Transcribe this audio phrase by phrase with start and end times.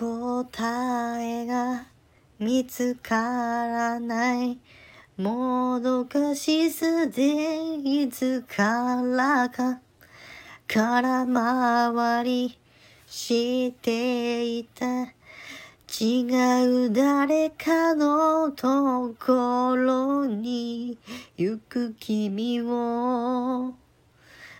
[0.00, 1.88] 答えが
[2.38, 4.60] 見つからない
[5.16, 9.80] もどかしさでいつからか
[10.68, 12.58] 空回り
[13.08, 14.86] していた。
[16.00, 16.26] 違
[16.84, 20.96] う誰かのところに
[21.36, 23.74] 行く君を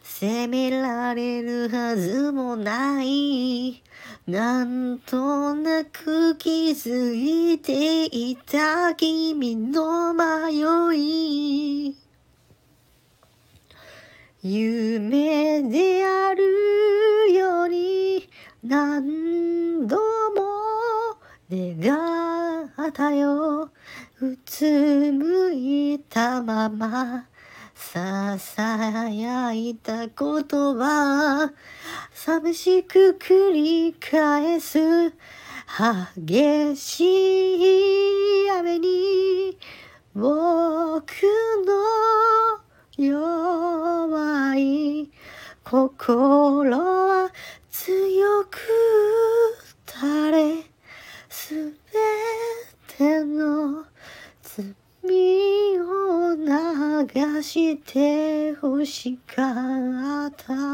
[0.03, 3.85] 責められるはずもない。
[4.29, 11.97] なんとなく気づいていた君の迷い。
[14.43, 18.29] 夢であるより
[18.63, 21.17] 何度も
[21.51, 23.71] 願ったよ。
[24.21, 27.25] うつむいたまま。
[27.75, 31.51] ささやいたことは
[32.21, 35.13] 寂しく繰り返す
[36.17, 39.57] 激しい雨に
[40.15, 41.13] 僕
[41.65, 42.59] の
[42.97, 45.09] 弱い
[45.63, 47.31] 心は
[47.71, 48.59] 強く
[49.87, 50.65] 垂れ
[51.29, 51.73] すべ
[52.97, 53.85] ての
[54.43, 54.67] 罪
[55.79, 60.68] を流して欲しかった